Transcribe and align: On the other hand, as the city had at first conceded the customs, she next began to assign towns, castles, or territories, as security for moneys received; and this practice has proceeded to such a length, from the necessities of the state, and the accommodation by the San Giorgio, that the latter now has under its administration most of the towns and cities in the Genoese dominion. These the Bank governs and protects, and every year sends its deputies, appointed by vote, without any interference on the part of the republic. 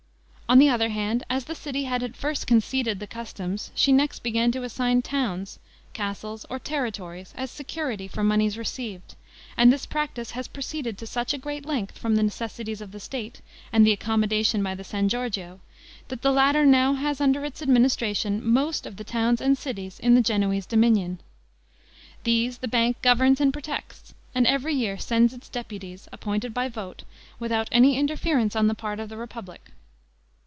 On 0.51 0.59
the 0.59 0.67
other 0.67 0.89
hand, 0.89 1.23
as 1.29 1.45
the 1.45 1.55
city 1.55 1.85
had 1.85 2.03
at 2.03 2.13
first 2.17 2.45
conceded 2.45 2.99
the 2.99 3.07
customs, 3.07 3.71
she 3.73 3.93
next 3.93 4.19
began 4.21 4.51
to 4.51 4.63
assign 4.63 5.01
towns, 5.01 5.59
castles, 5.93 6.45
or 6.49 6.59
territories, 6.59 7.33
as 7.37 7.49
security 7.49 8.05
for 8.05 8.21
moneys 8.21 8.57
received; 8.57 9.15
and 9.55 9.71
this 9.71 9.85
practice 9.85 10.31
has 10.31 10.49
proceeded 10.49 10.97
to 10.97 11.07
such 11.07 11.33
a 11.33 11.37
length, 11.63 11.97
from 11.97 12.17
the 12.17 12.23
necessities 12.23 12.81
of 12.81 12.91
the 12.91 12.99
state, 12.99 13.39
and 13.71 13.87
the 13.87 13.93
accommodation 13.93 14.61
by 14.61 14.75
the 14.75 14.83
San 14.83 15.07
Giorgio, 15.07 15.61
that 16.09 16.21
the 16.21 16.33
latter 16.33 16.65
now 16.65 16.95
has 16.95 17.21
under 17.21 17.45
its 17.45 17.61
administration 17.61 18.45
most 18.45 18.85
of 18.85 18.97
the 18.97 19.05
towns 19.05 19.39
and 19.39 19.57
cities 19.57 20.01
in 20.01 20.15
the 20.15 20.21
Genoese 20.21 20.65
dominion. 20.65 21.19
These 22.25 22.57
the 22.57 22.67
Bank 22.67 23.01
governs 23.01 23.39
and 23.39 23.53
protects, 23.53 24.13
and 24.35 24.45
every 24.45 24.73
year 24.73 24.97
sends 24.97 25.33
its 25.33 25.47
deputies, 25.47 26.09
appointed 26.11 26.53
by 26.53 26.67
vote, 26.67 27.03
without 27.39 27.69
any 27.71 27.97
interference 27.97 28.53
on 28.53 28.67
the 28.67 28.75
part 28.75 28.99
of 28.99 29.07
the 29.07 29.15
republic. 29.15 29.71